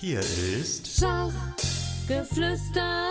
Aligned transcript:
Hier 0.00 0.20
ist 0.20 1.00
Schachgeflüster. 1.00 3.10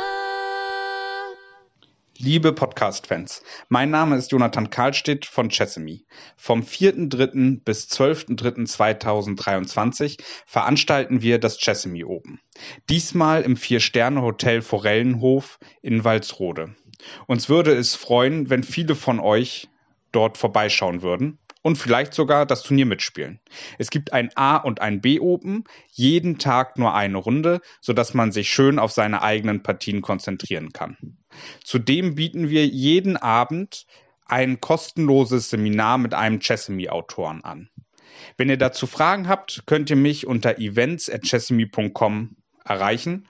Liebe 2.17 2.53
Podcast-Fans, 2.53 3.43
mein 3.67 3.89
Name 3.89 4.15
ist 4.15 4.31
Jonathan 4.31 4.69
Karlstedt 4.69 5.25
von 5.25 5.49
Chessemy. 5.49 6.05
Vom 6.37 6.61
4.3. 6.61 7.61
bis 7.65 7.89
12.3.2023 7.89 10.17
veranstalten 10.45 11.21
wir 11.21 11.39
das 11.39 11.57
Chessemy 11.57 12.05
Open. 12.05 12.39
Diesmal 12.89 13.41
im 13.41 13.57
Vier-Sterne-Hotel 13.57 14.61
Forellenhof 14.61 15.59
in 15.81 16.05
Walsrode. 16.05 16.73
Uns 17.25 17.49
würde 17.49 17.73
es 17.73 17.95
freuen, 17.95 18.49
wenn 18.49 18.63
viele 18.63 18.95
von 18.95 19.19
euch 19.19 19.67
dort 20.13 20.37
vorbeischauen 20.37 21.01
würden 21.01 21.37
und 21.67 21.77
vielleicht 21.77 22.13
sogar 22.13 22.45
das 22.45 22.63
Turnier 22.63 22.85
mitspielen. 22.85 23.41
Es 23.77 23.89
gibt 23.89 24.13
ein 24.13 24.29
A 24.35 24.55
und 24.55 24.79
ein 24.79 25.01
B 25.01 25.19
Open, 25.19 25.65
jeden 25.91 26.37
Tag 26.37 26.77
nur 26.77 26.95
eine 26.95 27.17
Runde, 27.17 27.59
sodass 27.81 28.13
man 28.13 28.31
sich 28.31 28.49
schön 28.49 28.79
auf 28.79 28.93
seine 28.93 29.21
eigenen 29.21 29.63
Partien 29.63 30.01
konzentrieren 30.01 30.71
kann. 30.71 30.95
Zudem 31.65 32.15
bieten 32.15 32.49
wir 32.49 32.65
jeden 32.65 33.17
Abend 33.17 33.85
ein 34.27 34.61
kostenloses 34.61 35.49
Seminar 35.49 35.97
mit 35.97 36.13
einem 36.13 36.39
Chessemy-Autoren 36.39 37.43
an. 37.43 37.69
Wenn 38.37 38.47
ihr 38.47 38.55
dazu 38.55 38.87
Fragen 38.87 39.27
habt, 39.27 39.63
könnt 39.65 39.89
ihr 39.89 39.97
mich 39.97 40.25
unter 40.25 40.59
events@chessemy.com 40.59 42.37
erreichen 42.63 43.27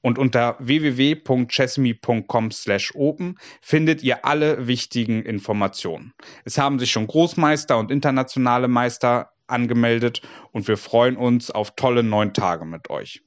und 0.00 0.18
unter 0.18 0.56
www.chessme.com/open 0.58 3.38
findet 3.60 4.02
ihr 4.02 4.24
alle 4.24 4.66
wichtigen 4.66 5.22
Informationen. 5.22 6.14
Es 6.44 6.58
haben 6.58 6.78
sich 6.78 6.90
schon 6.90 7.06
Großmeister 7.06 7.78
und 7.78 7.90
internationale 7.90 8.68
Meister 8.68 9.32
angemeldet 9.46 10.22
und 10.52 10.68
wir 10.68 10.76
freuen 10.76 11.16
uns 11.16 11.50
auf 11.50 11.74
tolle 11.74 12.02
neun 12.02 12.34
Tage 12.34 12.64
mit 12.64 12.90
euch. 12.90 13.22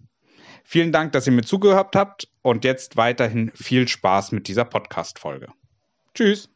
Vielen 0.63 0.91
Dank, 0.91 1.11
dass 1.11 1.27
ihr 1.27 1.33
mir 1.33 1.43
zugehört 1.43 1.95
habt 1.95 2.29
und 2.41 2.63
jetzt 2.63 2.95
weiterhin 2.95 3.51
viel 3.55 3.87
Spaß 3.87 4.31
mit 4.31 4.47
dieser 4.47 4.65
Podcast-Folge. 4.65 5.47
Tschüss! 6.13 6.49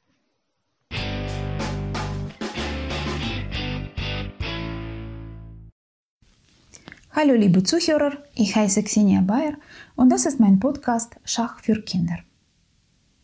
Hallo 7.11 7.33
liebe 7.33 7.63
Zuhörer, 7.63 8.23
ich 8.35 8.57
heiße 8.57 8.83
Xenia 8.83 9.21
Bayer 9.21 9.53
und 9.95 10.09
das 10.09 10.25
ist 10.25 10.39
mein 10.39 10.59
Podcast 10.59 11.15
Schach 11.23 11.59
für 11.61 11.81
Kinder. 11.81 12.17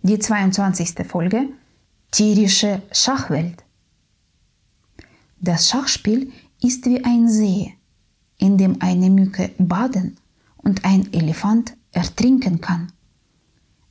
Die 0.01 0.17
22. 0.17 1.05
Folge 1.05 1.49
Tierische 2.11 2.81
Schachwelt. 2.91 3.63
Das 5.39 5.69
Schachspiel 5.69 6.31
ist 6.61 6.85
wie 6.85 7.03
ein 7.03 7.29
See, 7.29 7.73
in 8.37 8.57
dem 8.57 8.81
eine 8.81 9.09
Mücke 9.09 9.51
baden 9.57 10.17
und 10.57 10.83
ein 10.83 11.11
Elefant 11.13 11.73
ertrinken 11.91 12.59
kann. 12.61 12.91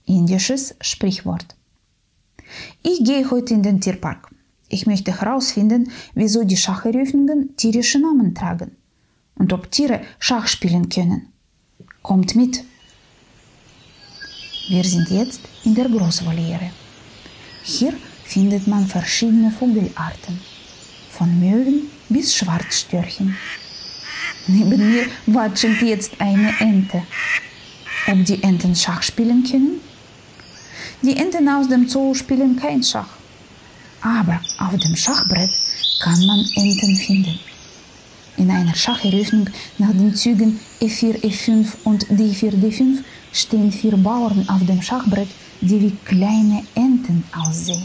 Indisches 0.04 0.74
Sprichwort. 0.80 1.56
Ich 2.82 3.04
gehe 3.04 3.30
heute 3.30 3.54
in 3.54 3.62
den 3.62 3.80
Tierpark. 3.80 4.30
Ich 4.68 4.86
möchte 4.86 5.18
herausfinden, 5.20 5.90
wieso 6.14 6.44
die 6.44 6.56
Schacheröffnungen 6.56 7.56
tierische 7.56 8.00
Namen 8.00 8.34
tragen 8.34 8.76
und 9.34 9.52
ob 9.52 9.70
Tiere 9.70 10.02
Schach 10.18 10.46
spielen 10.46 10.88
können. 10.88 11.32
Kommt 12.02 12.36
mit! 12.36 12.64
Wir 14.70 14.84
sind 14.84 15.10
jetzt 15.10 15.40
in 15.64 15.74
der 15.74 15.88
Großvoliere. 15.88 16.70
Hier 17.64 17.92
findet 18.24 18.68
man 18.68 18.86
verschiedene 18.86 19.50
Vogelarten, 19.50 20.40
von 21.10 21.40
Möwen 21.40 21.90
bis 22.08 22.36
Schwarzstörchen. 22.36 23.36
Neben 24.46 24.92
mir 24.92 25.06
watschelt 25.26 25.82
jetzt 25.82 26.12
eine 26.20 26.54
Ente. 26.60 27.02
Ob 28.06 28.24
die 28.24 28.40
Enten 28.44 28.76
Schach 28.76 29.02
spielen 29.02 29.42
können? 29.42 29.80
Die 31.02 31.16
Enten 31.16 31.48
aus 31.48 31.68
dem 31.68 31.88
Zoo 31.88 32.14
spielen 32.14 32.54
kein 32.54 32.84
Schach. 32.84 33.10
Aber 34.02 34.40
auf 34.58 34.76
dem 34.78 34.94
Schachbrett 34.94 35.50
kann 36.00 36.24
man 36.26 36.46
Enten 36.54 36.94
finden. 36.94 37.40
In 38.40 38.50
einer 38.50 38.74
Schacheröffnung 38.74 39.50
nach 39.76 39.90
den 39.90 40.14
Zügen 40.14 40.58
E4, 40.80 41.20
E5 41.20 41.66
und 41.84 42.06
D4, 42.06 42.52
D5 42.52 43.04
stehen 43.34 43.70
vier 43.70 43.98
Bauern 43.98 44.48
auf 44.48 44.64
dem 44.64 44.80
Schachbrett, 44.80 45.28
die 45.60 45.78
wie 45.82 45.96
kleine 46.06 46.62
Enten 46.74 47.22
aussehen. 47.36 47.84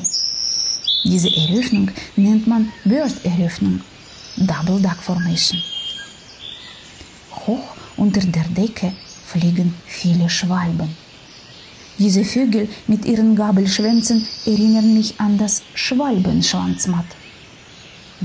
Diese 1.04 1.28
Eröffnung 1.28 1.92
nennt 2.16 2.48
man 2.48 2.72
Bird-Eröffnung, 2.86 3.82
Double 4.38 4.82
Duck 4.82 5.04
Formation. 5.04 5.62
Hoch 7.46 7.76
unter 7.98 8.22
der 8.22 8.46
Decke 8.46 8.94
fliegen 9.26 9.74
viele 9.86 10.30
Schwalben. 10.30 10.96
Diese 12.00 12.24
Vögel 12.24 12.70
mit 12.88 13.04
ihren 13.04 13.36
Gabelschwänzen 13.36 14.26
erinnern 14.46 14.94
mich 14.94 15.20
an 15.20 15.38
das 15.38 15.64
Schwalbenschwanzmatt. 15.74 17.08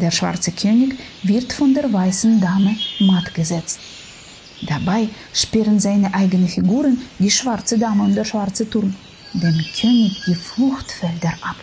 Der 0.01 0.11
schwarze 0.11 0.53
König 0.53 0.99
wird 1.23 1.53
von 1.53 1.75
der 1.75 1.93
weißen 1.93 2.41
Dame 2.41 2.77
matt 3.01 3.35
gesetzt. 3.35 3.79
Dabei 4.67 5.09
sperren 5.33 5.79
seine 5.79 6.15
eigenen 6.15 6.49
Figuren, 6.49 6.99
die 7.19 7.31
schwarze 7.31 7.79
Dame 7.79 8.05
und 8.05 8.15
der 8.15 8.25
schwarze 8.25 8.69
Turm, 8.69 8.95
dem 9.35 9.59
König 9.79 10.23
die 10.27 10.35
Fluchtfelder 10.35 11.35
ab 11.43 11.57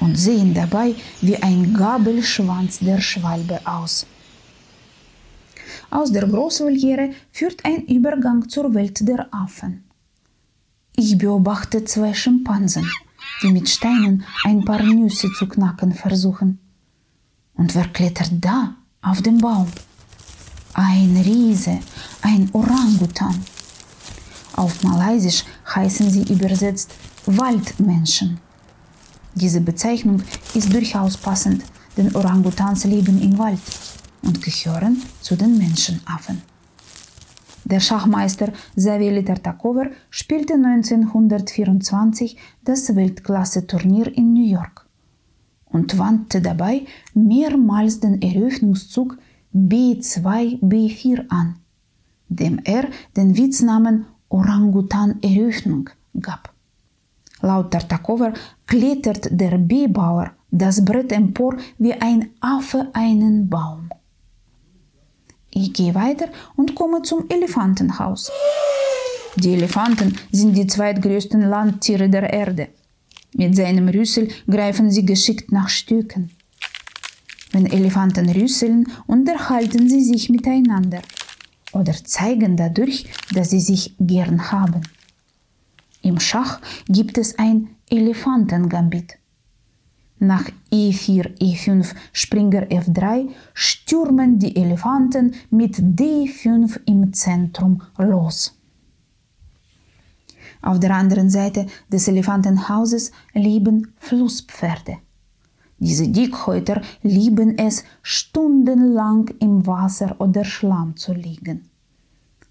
und 0.00 0.16
sehen 0.16 0.52
dabei 0.52 0.94
wie 1.20 1.36
ein 1.36 1.72
Gabelschwanz 1.72 2.80
der 2.80 3.00
Schwalbe 3.00 3.60
aus. 3.64 4.06
Aus 5.90 6.10
der 6.12 6.26
Großvoliere 6.26 7.10
führt 7.30 7.64
ein 7.64 7.86
Übergang 7.86 8.48
zur 8.48 8.74
Welt 8.74 9.06
der 9.08 9.28
Affen. 9.30 9.84
Ich 10.96 11.16
beobachte 11.16 11.84
zwei 11.84 12.12
Schimpansen, 12.12 12.86
die 13.42 13.50
mit 13.50 13.68
Steinen 13.68 14.24
ein 14.44 14.64
paar 14.64 14.82
Nüsse 14.82 15.28
zu 15.38 15.46
knacken 15.46 15.92
versuchen. 15.94 16.58
Und 17.54 17.74
wer 17.74 17.88
klettert 17.88 18.32
da 18.40 18.74
auf 19.02 19.22
dem 19.22 19.38
Baum? 19.38 19.68
Ein 20.74 21.16
Riese, 21.24 21.78
ein 22.22 22.48
Orangutan. 22.52 23.44
Auf 24.54 24.82
Malaysisch 24.82 25.44
heißen 25.74 26.10
sie 26.10 26.32
übersetzt 26.32 26.92
Waldmenschen. 27.26 28.40
Diese 29.34 29.60
Bezeichnung 29.60 30.22
ist 30.54 30.72
durchaus 30.72 31.16
passend, 31.16 31.62
denn 31.96 32.14
Orangutans 32.14 32.84
leben 32.84 33.20
im 33.20 33.38
Wald 33.38 33.60
und 34.22 34.42
gehören 34.42 35.02
zu 35.20 35.36
den 35.36 35.58
Menschenaffen. 35.58 36.42
Der 37.64 37.80
Schachmeister 37.80 38.52
Saveli 38.76 39.24
Tartakover 39.24 39.90
spielte 40.10 40.54
1924 40.54 42.36
das 42.64 42.94
Weltklasse-Turnier 42.94 44.16
in 44.16 44.34
New 44.34 44.46
York 44.46 44.86
und 45.72 45.98
wandte 45.98 46.40
dabei 46.40 46.86
mehrmals 47.14 48.00
den 48.00 48.20
Eröffnungszug 48.22 49.18
B2-B4 49.54 51.28
an, 51.28 51.56
dem 52.28 52.60
er 52.64 52.86
den 53.16 53.36
Witznamen 53.36 54.06
Orangutan-Eröffnung 54.28 55.90
gab. 56.20 56.52
Laut 57.42 57.72
Tartakover 57.72 58.32
klettert 58.66 59.28
der 59.30 59.58
B-Bauer 59.58 60.30
das 60.50 60.84
Brett 60.84 61.12
empor 61.12 61.56
wie 61.78 61.92
ein 61.94 62.30
Affe 62.40 62.88
einen 62.92 63.48
Baum. 63.48 63.88
Ich 65.50 65.72
gehe 65.72 65.94
weiter 65.94 66.28
und 66.56 66.74
komme 66.74 67.02
zum 67.02 67.24
Elefantenhaus. 67.28 68.30
Die 69.36 69.54
Elefanten 69.54 70.16
sind 70.30 70.56
die 70.56 70.66
zweitgrößten 70.66 71.42
Landtiere 71.42 72.08
der 72.08 72.32
Erde. 72.32 72.68
Mit 73.34 73.56
seinem 73.56 73.88
Rüssel 73.88 74.28
greifen 74.48 74.90
sie 74.90 75.06
geschickt 75.06 75.52
nach 75.52 75.68
Stücken. 75.68 76.30
Wenn 77.52 77.66
Elefanten 77.66 78.28
rüsseln, 78.28 78.86
unterhalten 79.06 79.88
sie 79.88 80.02
sich 80.02 80.30
miteinander 80.30 81.02
oder 81.72 81.92
zeigen 81.92 82.56
dadurch, 82.56 83.06
dass 83.34 83.50
sie 83.50 83.60
sich 83.60 83.94
gern 83.98 84.50
haben. 84.50 84.82
Im 86.02 86.18
Schach 86.18 86.60
gibt 86.88 87.18
es 87.18 87.38
ein 87.38 87.68
Elefantengambit. 87.90 89.18
Nach 90.18 90.44
E4, 90.70 91.38
E5, 91.38 91.94
Springer 92.12 92.66
F3 92.68 93.28
stürmen 93.54 94.38
die 94.38 94.56
Elefanten 94.56 95.34
mit 95.50 95.76
D5 95.76 96.80
im 96.86 97.12
Zentrum 97.12 97.82
los. 97.98 98.56
Auf 100.62 100.78
der 100.78 100.94
anderen 100.94 101.28
Seite 101.28 101.66
des 101.92 102.06
Elefantenhauses 102.06 103.10
leben 103.34 103.92
Flusspferde. 103.98 104.98
Diese 105.78 106.08
Dickhäuter 106.08 106.80
lieben 107.02 107.58
es, 107.58 107.84
stundenlang 108.02 109.28
im 109.40 109.66
Wasser 109.66 110.14
oder 110.20 110.44
Schlamm 110.44 110.96
zu 110.96 111.12
liegen. 111.12 111.68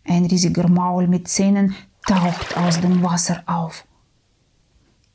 Ein 0.03 0.25
riesiger 0.25 0.67
Maul 0.67 1.07
mit 1.07 1.29
Zähnen 1.29 1.73
taucht 2.05 2.57
aus 2.57 2.81
dem 2.81 3.01
Wasser 3.01 3.43
auf. 3.45 3.87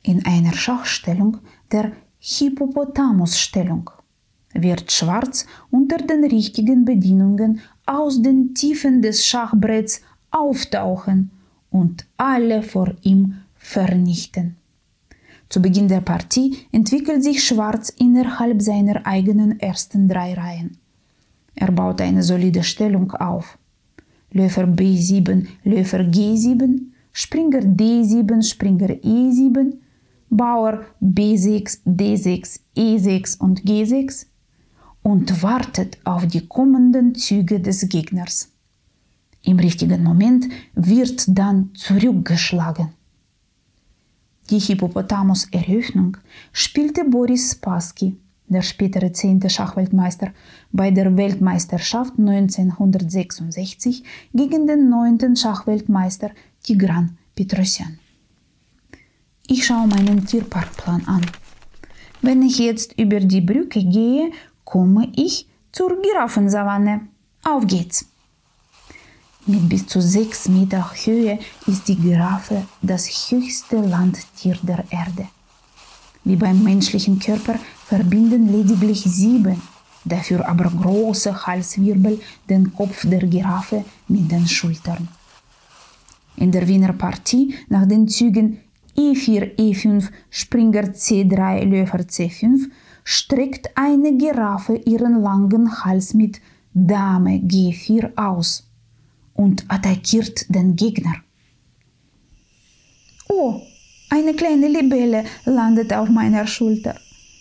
In 0.01 0.25
einer 0.25 0.53
Schachstellung, 0.53 1.37
der 1.71 1.91
Hippopotamusstellung, 2.17 3.91
wird 4.53 4.91
Schwarz 4.91 5.45
unter 5.69 5.97
den 5.97 6.23
richtigen 6.23 6.85
Bedingungen 6.85 7.59
aus 7.85 8.23
den 8.23 8.55
Tiefen 8.55 9.03
des 9.03 9.23
Schachbretts 9.23 10.01
auftauchen 10.31 11.36
und 11.77 12.05
alle 12.17 12.63
vor 12.63 12.93
ihm 13.01 13.35
vernichten. 13.55 14.55
Zu 15.49 15.61
Beginn 15.61 15.87
der 15.87 16.01
Partie 16.01 16.57
entwickelt 16.71 17.23
sich 17.23 17.43
Schwarz 17.43 17.89
innerhalb 17.89 18.61
seiner 18.61 19.05
eigenen 19.05 19.59
ersten 19.59 20.09
drei 20.09 20.33
Reihen. 20.33 20.77
Er 21.55 21.71
baut 21.71 22.01
eine 22.01 22.23
solide 22.23 22.63
Stellung 22.63 23.11
auf. 23.11 23.57
Läufer 24.31 24.65
B7, 24.65 25.47
Läufer 25.63 26.01
G7, 26.01 26.81
Springer 27.13 27.61
D7, 27.61 28.43
Springer 28.43 28.89
E7, 28.89 29.73
Bauer 30.29 30.85
B6, 31.01 31.79
D6, 31.85 32.59
E6 32.75 33.39
und 33.39 33.63
G6 33.63 34.25
und 35.01 35.41
wartet 35.41 35.97
auf 36.03 36.27
die 36.27 36.45
kommenden 36.45 37.15
Züge 37.15 37.61
des 37.61 37.87
Gegners. 37.87 38.51
Im 39.47 39.59
richtigen 39.59 40.03
Moment 40.03 40.45
wird 40.75 41.23
dann 41.29 41.71
zurückgeschlagen. 41.73 42.89
Die 44.49 44.59
Hippopotamus-Eröffnung 44.59 46.17
spielte 46.51 47.05
Boris 47.05 47.53
Spassky, 47.53 48.17
der 48.49 48.61
spätere 48.61 49.13
zehnte 49.13 49.49
Schachweltmeister, 49.49 50.33
bei 50.73 50.91
der 50.91 51.15
Weltmeisterschaft 51.15 52.19
1966 52.19 54.03
gegen 54.33 54.67
den 54.67 54.89
neunten 54.89 55.37
Schachweltmeister 55.37 56.31
Tigran 56.61 57.17
Petrosyan. 57.33 57.99
Ich 59.47 59.65
schaue 59.65 59.87
meinen 59.87 60.25
Tierparkplan 60.25 61.05
an. 61.05 61.25
Wenn 62.21 62.41
ich 62.41 62.59
jetzt 62.59 62.99
über 62.99 63.21
die 63.21 63.39
Brücke 63.39 63.81
gehe, 63.81 64.29
komme 64.65 65.09
ich 65.15 65.47
zur 65.71 66.01
Giraffensavanne. 66.01 67.07
Auf 67.45 67.65
geht's! 67.65 68.16
Mit 69.49 69.69
bis 69.69 69.87
zu 69.87 70.01
6 70.01 70.49
Meter 70.49 70.91
Höhe 71.05 71.39
ist 71.67 71.87
die 71.87 71.95
Giraffe 71.95 72.65
das 72.81 73.31
höchste 73.31 73.77
Landtier 73.77 74.57
der 74.61 74.83
Erde. 74.89 75.29
Wie 76.25 76.35
beim 76.35 76.61
menschlichen 76.61 77.17
Körper 77.17 77.55
verbinden 77.85 78.51
lediglich 78.51 79.03
sieben, 79.03 79.61
dafür 80.03 80.45
aber 80.49 80.69
große 80.69 81.47
Halswirbel 81.47 82.19
den 82.49 82.73
Kopf 82.73 83.07
der 83.07 83.25
Giraffe 83.25 83.85
mit 84.09 84.29
den 84.29 84.45
Schultern. 84.45 85.07
In 86.35 86.51
der 86.51 86.67
Wiener 86.67 86.91
Partie 86.91 87.55
nach 87.69 87.87
den 87.87 88.09
Zügen 88.09 88.59
E4, 88.97 89.55
E5, 89.55 90.09
Springer 90.29 90.91
C3, 90.91 91.63
Läufer 91.63 91.99
C5 91.99 92.69
streckt 93.05 93.69
eine 93.75 94.11
Giraffe 94.17 94.75
ihren 94.75 95.21
langen 95.21 95.85
Hals 95.85 96.13
mit 96.13 96.41
Dame 96.73 97.37
G4 97.37 98.17
aus 98.17 98.66
und 99.37 99.63
attackiert 99.69 100.53
den 100.53 100.75
Gegner. 100.75 101.15
Oh, 103.29 103.61
eine 104.09 104.33
kleine 104.33 104.67
Libelle 104.67 105.23
landet 105.45 105.93
auf 105.93 106.09
meiner 106.09 106.45
Schulter. 106.47 106.95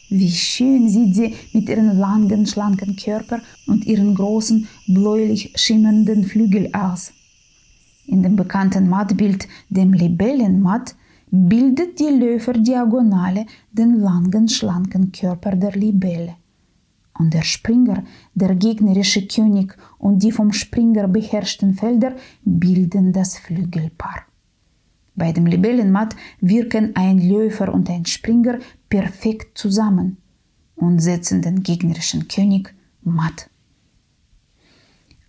Wie 0.09 0.31
schön 0.31 0.89
sieht 0.89 1.17
sie 1.17 1.35
mit 1.53 1.69
ihrem 1.69 1.99
langen, 1.99 2.47
schlanken 2.47 2.95
Körper 2.95 3.41
und 3.67 3.85
ihren 3.87 4.15
großen, 4.15 4.69
bläulich 4.87 5.53
schimmernden 5.57 6.25
Flügel 6.25 6.71
aus. 6.73 7.13
In 8.07 8.23
dem 8.23 8.37
bekannten 8.37 8.89
Mattbild, 8.89 9.49
dem 9.69 9.93
Libellenmatt, 9.93 10.95
bildet 11.31 11.99
die 11.99 12.05
Läuferdiagonale 12.05 13.47
den 13.73 13.99
langen, 13.99 14.49
schlanken 14.49 15.11
Körper 15.11 15.57
der 15.57 15.73
Libelle 15.73 16.37
und 17.19 17.35
der 17.35 17.43
Springer, 17.43 18.05
der 18.35 18.55
gegnerische 18.55 19.27
König 19.27 19.77
und 19.99 20.23
die 20.23 20.33
vom 20.33 20.53
Springer 20.53 21.09
beherrschten 21.09 21.75
Felder 21.75 22.15
bilden 22.45 23.13
das 23.13 23.39
Flügelpaar. 23.39 24.25
Bei 25.15 25.33
dem 25.33 25.47
Libellenmatt 25.47 26.15
wirken 26.41 26.95
ein 26.95 27.27
Läufer 27.29 27.73
und 27.73 27.89
ein 27.89 28.05
Springer 28.05 28.59
perfekt 28.89 29.57
zusammen 29.57 30.19
und 30.77 31.01
setzen 31.01 31.41
den 31.41 31.63
gegnerischen 31.63 32.29
König 32.29 32.75
matt. 33.03 33.49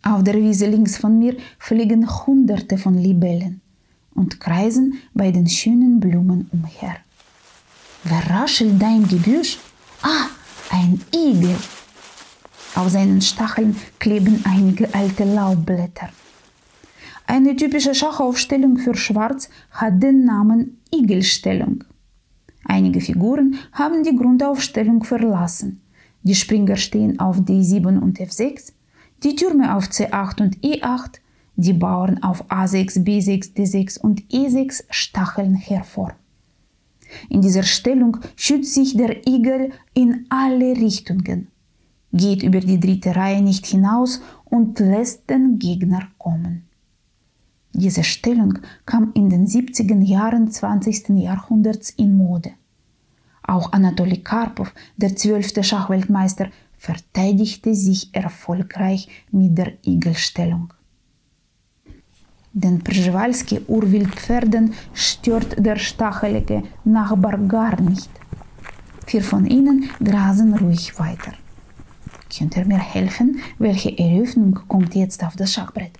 Auf 0.03 0.23
der 0.23 0.35
Wiese 0.35 0.67
links 0.67 0.97
von 0.97 1.17
mir 1.17 1.37
fliegen 1.57 2.07
Hunderte 2.25 2.77
von 2.77 2.97
Libellen 2.97 3.61
und 4.13 4.39
kreisen 4.39 4.99
bei 5.13 5.31
den 5.31 5.47
schönen 5.47 5.99
Blumen 5.99 6.49
umher. 6.51 6.97
Wer 8.03 8.29
raschelt 8.29 8.81
da 8.81 8.95
im 8.95 9.07
Gebüsch? 9.07 9.57
Ah, 10.01 10.27
ein 10.69 11.01
Igel! 11.13 11.55
Auf 12.75 12.89
seinen 12.89 13.21
Stacheln 13.21 13.75
kleben 13.99 14.43
einige 14.45 14.93
alte 14.93 15.23
Laubblätter. 15.23 16.09
Eine 17.25 17.55
typische 17.55 17.93
Schachaufstellung 17.93 18.77
für 18.77 18.95
Schwarz 18.95 19.49
hat 19.71 20.01
den 20.01 20.25
Namen 20.25 20.79
Igelstellung. 20.93 21.83
Einige 22.63 23.01
Figuren 23.01 23.55
haben 23.73 24.03
die 24.03 24.15
Grundaufstellung 24.15 25.03
verlassen. 25.03 25.81
Die 26.23 26.35
Springer 26.35 26.77
stehen 26.77 27.19
auf 27.19 27.37
D7 27.39 27.99
und 27.99 28.19
F6, 28.19 28.73
die 29.23 29.35
Türme 29.35 29.75
auf 29.75 29.85
C8 29.85 30.41
und 30.41 30.57
E8, 30.59 31.19
die 31.55 31.73
Bauern 31.73 32.21
auf 32.21 32.49
A6, 32.51 33.03
B6, 33.03 33.55
D6 33.55 33.99
und 33.99 34.21
E6 34.29 34.83
stacheln 34.89 35.55
hervor. 35.55 36.13
In 37.29 37.41
dieser 37.41 37.63
Stellung 37.63 38.17
schützt 38.35 38.73
sich 38.73 38.95
der 38.95 39.27
Igel 39.27 39.71
in 39.93 40.25
alle 40.29 40.77
Richtungen 40.77 41.47
geht 42.17 42.43
über 42.43 42.59
die 42.59 42.79
dritte 42.79 43.15
Reihe 43.15 43.41
nicht 43.41 43.65
hinaus 43.65 44.21
und 44.45 44.79
lässt 44.79 45.29
den 45.29 45.59
Gegner 45.59 46.07
kommen. 46.17 46.63
Diese 47.73 48.03
Stellung 48.03 48.59
kam 48.85 49.11
in 49.13 49.29
den 49.29 49.45
70er 49.45 50.01
Jahren 50.01 50.49
20. 50.49 51.09
Jahrhunderts 51.09 51.91
in 51.91 52.17
Mode. 52.17 52.51
Auch 53.43 53.71
Anatoli 53.71 54.23
Karpov, 54.23 54.73
der 54.97 55.15
zwölfte 55.15 55.63
Schachweltmeister, 55.63 56.49
verteidigte 56.77 57.75
sich 57.75 58.13
erfolgreich 58.13 59.07
mit 59.31 59.57
der 59.57 59.73
Igelstellung. 59.85 60.73
Den 62.53 62.81
Przewalski-Urwildpferden 62.83 64.73
stört 64.93 65.63
der 65.63 65.75
stachelige 65.75 66.63
Nachbar 66.83 67.37
gar 67.37 67.79
nicht. 67.79 68.09
Vier 69.05 69.21
von 69.21 69.45
ihnen 69.45 69.89
grasen 70.03 70.55
ruhig 70.55 70.97
weiter. 70.97 71.33
Könnt 72.37 72.55
ihr 72.55 72.65
mir 72.65 72.77
helfen? 72.77 73.41
Welche 73.57 73.97
Eröffnung 73.97 74.59
kommt 74.67 74.93
jetzt 74.93 75.23
auf 75.23 75.35
das 75.35 75.53
Schachbrett? 75.53 75.93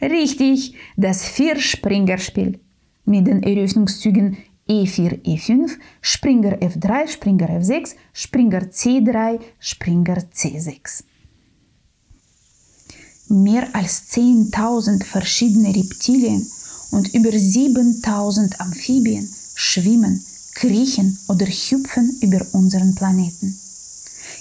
Richtig, 0.00 0.74
das 0.96 1.24
Vier-Springer-Spiel 1.24 2.60
mit 3.04 3.26
den 3.26 3.42
Eröffnungszügen 3.42 4.36
E4, 4.68 5.22
E5, 5.24 5.70
Springer 6.00 6.58
F3, 6.58 7.08
Springer 7.08 7.48
F6, 7.48 7.96
Springer 8.12 8.62
C3, 8.70 9.40
Springer 9.58 10.18
C6. 10.32 11.02
Mehr 13.30 13.68
als 13.74 14.12
10.000 14.12 15.02
verschiedene 15.02 15.74
Reptilien 15.74 16.46
und 16.92 17.12
über 17.14 17.30
7.000 17.30 18.60
Amphibien 18.60 19.28
schwimmen, 19.56 20.22
kriechen 20.54 21.18
oder 21.28 21.46
hüpfen 21.46 22.16
über 22.20 22.46
unseren 22.52 22.94
Planeten. 22.94 23.58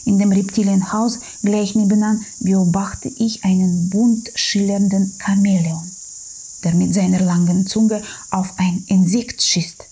In 0.07 0.17
dem 0.19 0.31
Reptilienhaus 0.31 1.19
gleich 1.43 1.75
nebenan 1.75 2.21
beobachte 2.39 3.11
ich 3.17 3.43
einen 3.43 3.89
bunt 3.89 4.31
schillernden 4.35 5.11
Chamäleon, 5.19 5.83
der 6.63 6.75
mit 6.75 6.93
seiner 6.93 7.19
langen 7.19 7.67
Zunge 7.67 8.01
auf 8.31 8.53
ein 8.55 8.85
Insekt 8.87 9.41
schießt. 9.41 9.83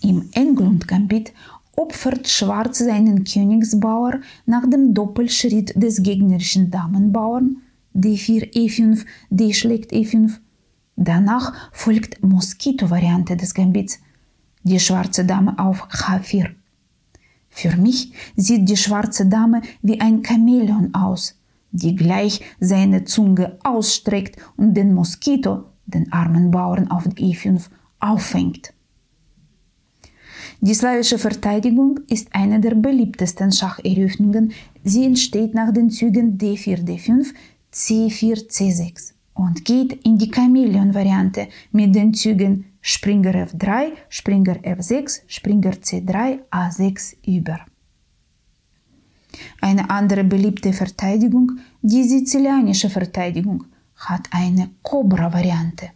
Im 0.00 0.28
Englund-Gambit 0.32 1.32
opfert 1.76 2.28
Schwarz 2.28 2.78
seinen 2.78 3.22
Königsbauer 3.22 4.18
nach 4.44 4.68
dem 4.68 4.92
Doppelschritt 4.92 5.80
des 5.80 6.02
gegnerischen 6.02 6.72
Damenbauern 6.72 7.58
D4, 7.94 8.54
E5, 8.54 9.06
D 9.30 9.54
schlägt 9.54 9.92
E5. 9.92 10.32
Danach 10.96 11.52
folgt 11.70 12.24
Moskito-Variante 12.24 13.36
des 13.36 13.54
Gambits, 13.54 14.00
die 14.64 14.80
schwarze 14.80 15.24
Dame 15.24 15.56
auf 15.60 15.86
H4. 15.90 16.48
Für 17.50 17.76
mich 17.76 18.12
sieht 18.36 18.68
die 18.68 18.76
schwarze 18.76 19.26
Dame 19.26 19.62
wie 19.82 20.00
ein 20.00 20.22
Chamäleon 20.24 20.94
aus, 20.94 21.34
die 21.70 21.96
gleich 21.96 22.40
seine 22.60 23.04
Zunge 23.04 23.58
ausstreckt 23.64 24.36
und 24.56 24.74
den 24.74 24.94
Moskito, 24.94 25.64
den 25.86 26.12
armen 26.12 26.50
Bauern 26.50 26.90
auf 26.90 27.06
E5, 27.06 27.68
auffängt. 28.00 28.72
Die 30.60 30.74
slawische 30.74 31.18
Verteidigung 31.18 32.00
ist 32.08 32.34
eine 32.34 32.58
der 32.58 32.74
beliebtesten 32.74 33.52
Schacheröffnungen. 33.52 34.52
Sie 34.82 35.04
entsteht 35.04 35.54
nach 35.54 35.72
den 35.72 35.90
Zügen 35.90 36.36
D4, 36.36 36.84
D5, 36.84 37.28
C4, 37.72 38.48
C6 38.48 39.12
und 39.34 39.64
geht 39.64 40.04
in 40.04 40.18
die 40.18 40.30
Chamäleon-Variante 40.32 41.46
mit 41.70 41.94
den 41.94 42.12
Zügen 42.12 42.64
Springer 42.90 43.34
F3, 43.34 43.92
Springer 44.08 44.56
F6, 44.62 45.20
Springer 45.26 45.74
C3, 45.86 46.40
A6 46.50 47.16
über. 47.26 47.58
Eine 49.60 49.90
andere 49.90 50.24
beliebte 50.24 50.72
Verteidigung, 50.72 51.58
die 51.82 52.04
sizilianische 52.04 52.88
Verteidigung, 52.88 53.66
hat 53.96 54.26
eine 54.30 54.70
Cobra-Variante. 54.82 55.90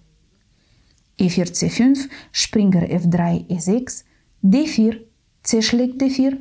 E4, 1.18 1.46
C5, 1.58 2.10
Springer 2.30 2.82
F3, 2.82 3.46
E6, 3.48 4.04
D4, 4.44 5.00
C 5.44 5.62
schlägt 5.62 6.02
D4, 6.02 6.36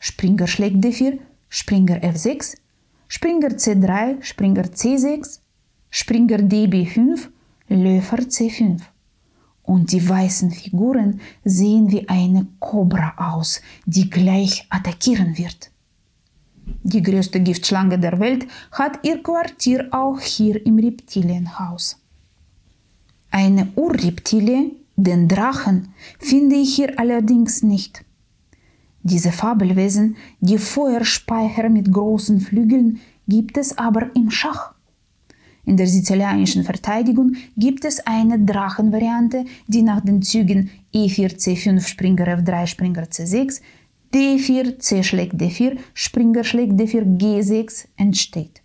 Springer 0.00 0.48
schlägt 0.48 0.84
D4, 0.84 1.20
Springer 1.48 1.98
F6, 2.02 2.56
Springer 3.06 3.50
C3, 3.50 4.20
Springer 4.20 4.64
C6, 4.64 5.38
Springer 5.90 6.38
DB5, 6.38 7.28
Läufer 7.68 8.18
C5. 8.18 8.80
Und 9.62 9.92
die 9.92 10.06
weißen 10.08 10.50
Figuren 10.50 11.20
sehen 11.44 11.90
wie 11.90 12.08
eine 12.08 12.46
Kobra 12.58 13.14
aus, 13.16 13.60
die 13.86 14.10
gleich 14.10 14.66
attackieren 14.70 15.38
wird. 15.38 15.70
Die 16.82 17.02
größte 17.02 17.40
Giftschlange 17.40 17.98
der 17.98 18.18
Welt 18.18 18.46
hat 18.72 19.04
ihr 19.04 19.22
Quartier 19.22 19.88
auch 19.90 20.20
hier 20.20 20.64
im 20.66 20.78
Reptilienhaus. 20.78 21.98
Eine 23.30 23.68
Urreptilie, 23.76 24.72
den 24.96 25.28
Drachen, 25.28 25.94
finde 26.18 26.56
ich 26.56 26.76
hier 26.76 26.98
allerdings 26.98 27.62
nicht. 27.62 28.04
Diese 29.02 29.32
Fabelwesen, 29.32 30.16
die 30.40 30.58
Feuerspeicher 30.58 31.68
mit 31.68 31.92
großen 31.92 32.40
Flügeln, 32.40 33.00
gibt 33.26 33.56
es 33.56 33.76
aber 33.78 34.14
im 34.14 34.30
Schach. 34.30 34.71
In 35.64 35.76
der 35.76 35.86
sizilianischen 35.86 36.64
Verteidigung 36.64 37.36
gibt 37.56 37.84
es 37.84 38.04
eine 38.04 38.38
Drachenvariante, 38.38 39.44
die 39.68 39.82
nach 39.82 40.00
den 40.00 40.20
Zügen 40.20 40.70
E4, 40.92 41.36
C5, 41.36 41.86
Springer 41.86 42.26
F3, 42.38 42.66
Springer 42.66 43.04
C6, 43.04 43.60
D4, 44.12 44.78
C 44.78 45.02
schlägt 45.02 45.34
D4, 45.34 45.78
Springer 45.94 46.44
schlägt 46.44 46.72
D4, 46.72 47.16
G6 47.16 47.86
entsteht. 47.96 48.60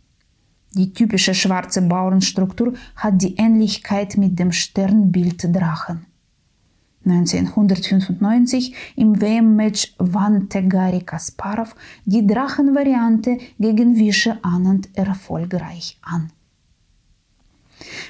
Die 0.74 0.92
typische 0.92 1.34
schwarze 1.34 1.82
Bauernstruktur 1.82 2.74
hat 2.96 3.22
die 3.22 3.36
Ähnlichkeit 3.36 4.18
mit 4.18 4.38
dem 4.38 4.52
Sternbild 4.52 5.56
Drachen. 5.56 6.06
1995 7.06 8.76
im 8.98 9.22
WM-Match 9.22 9.96
wandte 9.98 10.68
Gary 10.68 11.02
Kasparov 11.02 11.76
die 12.06 12.28
Drachenvariante 12.28 13.38
gegen 13.58 13.96
Vische 13.96 14.44
Anand 14.44 14.90
erfolgreich 14.96 15.98
an. 16.02 16.32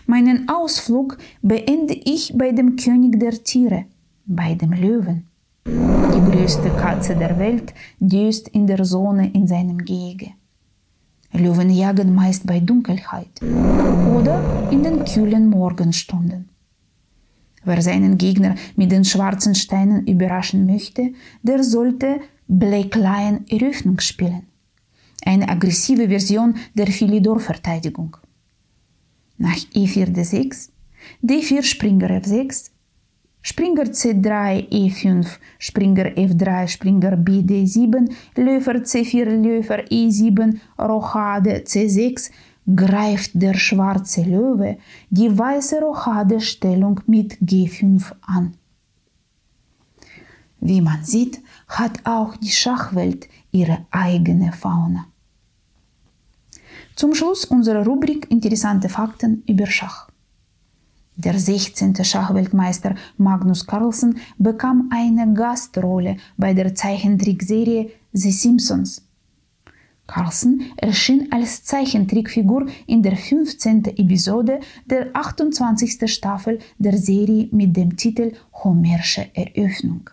Meinen 0.05 0.47
Ausflug 0.50 1.17
beende 1.41 1.93
ich 1.93 2.33
bei 2.38 2.51
dem 2.51 2.75
König 2.75 3.19
der 3.19 3.43
Tiere, 3.43 3.86
bei 4.25 4.55
dem 4.55 4.74
Löwen. 4.74 5.27
Die 5.65 6.31
größte 6.31 6.69
Katze 6.69 7.15
der 7.15 7.38
Welt 7.39 7.74
döst 8.00 8.47
in 8.50 8.67
der 8.67 8.83
Sonne 8.86 9.31
in 9.33 9.47
seinem 9.47 9.79
Gehege. 9.79 10.31
Löwen 11.33 11.69
jagen 11.69 12.15
meist 12.15 12.47
bei 12.47 12.59
Dunkelheit 12.59 13.41
oder 13.41 14.69
in 14.71 14.81
den 14.83 15.03
kühlen 15.03 15.50
Morgenstunden. 15.50 16.50
Wer 17.65 17.81
seinen 17.81 18.17
Gegner 18.17 18.55
mit 18.77 18.91
den 18.91 19.03
schwarzen 19.03 19.53
Steinen 19.53 20.07
überraschen 20.07 20.65
möchte, 20.65 21.12
der 21.43 21.63
sollte 21.63 22.21
Black 22.47 22.95
Lion 22.95 23.45
Eröffnung 23.50 24.00
spielen. 24.00 24.43
Eine 25.25 25.50
aggressive 25.50 26.07
Version 26.07 26.55
der 26.75 26.88
Philidor-Verteidigung. 26.88 28.15
Nach 29.38 29.58
E4 29.74 30.08
D6, 30.15 30.70
D4 31.24 31.63
Springer 31.63 32.10
F6, 32.22 32.72
Springer 33.41 33.86
C3, 33.86 34.67
E5, 34.70 35.27
Springer 35.58 36.08
F3, 36.17 36.67
Springer 36.67 37.15
B 37.15 37.41
D7, 37.41 38.10
Läufer 38.36 38.77
C4, 38.84 39.25
Läufer 39.41 39.86
E7, 39.86 40.60
Rochade 40.77 41.63
C6, 41.65 42.32
greift 42.75 43.32
der 43.34 43.53
schwarze 43.53 44.24
Löwe 44.24 44.77
die 45.10 45.36
weiße 45.38 45.79
Rochade-Stellung 45.79 47.00
mit 47.08 47.38
G5 47.41 48.12
an. 48.22 48.56
Wie 50.60 50.82
man 50.82 51.03
sieht, 51.03 51.39
hat 51.67 52.06
auch 52.06 52.36
die 52.36 52.50
Schachwelt 52.50 53.29
ihre 53.51 53.86
eigene 53.91 54.51
Fauna. 54.51 55.06
Zum 56.97 57.13
Schluss 57.13 57.45
unserer 57.45 57.85
Rubrik 57.85 58.25
Interessante 58.31 58.89
Fakten 58.89 59.43
über 59.45 59.67
Schach. 59.67 60.09
Der 61.15 61.37
16. 61.37 62.03
Schachweltmeister 62.03 62.95
Magnus 63.17 63.67
Carlsen 63.67 64.17
bekam 64.39 64.89
eine 64.91 65.31
Gastrolle 65.31 66.17
bei 66.37 66.55
der 66.55 66.73
Zeichentrickserie 66.73 67.91
The 68.13 68.31
Simpsons 68.31 69.03
Carlsen 70.07 70.71
erschien 70.77 71.27
als 71.31 71.63
Zeichentrickfigur 71.65 72.65
in 72.87 73.03
der 73.03 73.15
15. 73.15 73.85
Episode 73.97 74.59
der 74.87 75.11
28. 75.13 76.11
Staffel 76.11 76.57
der 76.79 76.97
Serie 76.97 77.47
mit 77.51 77.77
dem 77.77 77.95
Titel 77.95 78.31
Homersche 78.63 79.29
Eröffnung. 79.35 80.09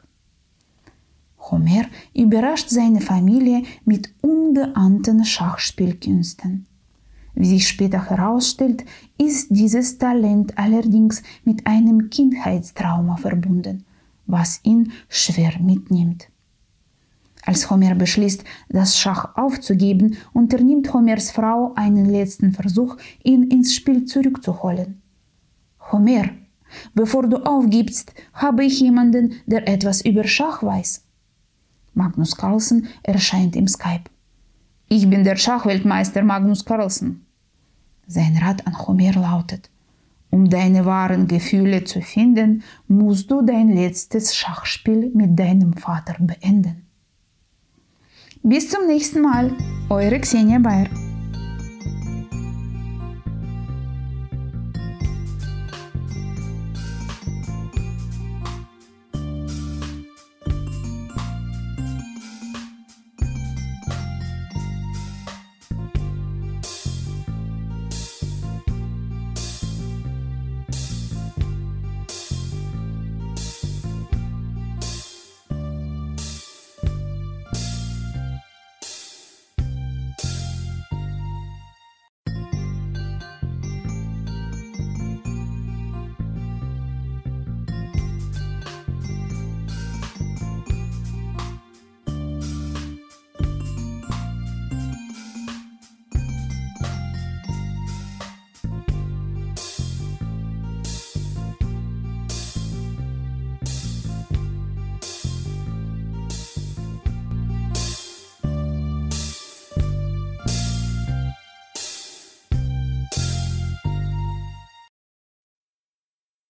Homer 1.50 1.86
überrascht 2.12 2.68
seine 2.68 3.00
Familie 3.00 3.62
mit 3.86 4.12
ungeahnten 4.20 5.24
Schachspielkünsten. 5.24 6.66
Wie 7.34 7.46
sich 7.46 7.68
später 7.68 8.08
herausstellt, 8.10 8.84
ist 9.18 9.48
dieses 9.50 9.98
Talent 9.98 10.56
allerdings 10.56 11.22
mit 11.44 11.66
einem 11.66 12.10
Kindheitstrauma 12.10 13.16
verbunden, 13.16 13.84
was 14.26 14.60
ihn 14.62 14.92
schwer 15.08 15.52
mitnimmt. 15.60 16.28
Als 17.46 17.70
Homer 17.70 17.94
beschließt, 17.94 18.42
das 18.70 18.98
Schach 18.98 19.36
aufzugeben, 19.36 20.16
unternimmt 20.32 20.92
Homers 20.94 21.30
Frau 21.30 21.74
einen 21.74 22.06
letzten 22.06 22.52
Versuch, 22.52 22.96
ihn 23.22 23.44
ins 23.50 23.74
Spiel 23.74 24.06
zurückzuholen. 24.06 25.02
Homer, 25.92 26.30
bevor 26.94 27.26
du 27.26 27.36
aufgibst, 27.44 28.14
habe 28.32 28.64
ich 28.64 28.80
jemanden, 28.80 29.34
der 29.46 29.68
etwas 29.68 30.00
über 30.00 30.24
Schach 30.24 30.62
weiß. 30.62 31.04
Magnus 31.92 32.36
Carlsen 32.36 32.88
erscheint 33.02 33.56
im 33.56 33.68
Skype. 33.68 34.13
Ich 34.96 35.10
bin 35.10 35.24
der 35.24 35.34
Schachweltmeister 35.34 36.22
Magnus 36.22 36.64
Carlsen. 36.64 37.26
Sein 38.06 38.38
Rat 38.40 38.64
an 38.64 38.78
Homer 38.78 39.12
lautet, 39.14 39.68
um 40.30 40.48
deine 40.48 40.84
wahren 40.84 41.26
Gefühle 41.26 41.82
zu 41.82 42.00
finden, 42.00 42.62
musst 42.86 43.28
du 43.28 43.42
dein 43.42 43.70
letztes 43.70 44.36
Schachspiel 44.36 45.10
mit 45.12 45.36
deinem 45.36 45.72
Vater 45.72 46.14
beenden. 46.20 46.86
Bis 48.44 48.70
zum 48.70 48.86
nächsten 48.86 49.20
Mal, 49.20 49.50
eure 49.90 50.20
Xenia 50.20 50.60
Bayer. 50.60 50.86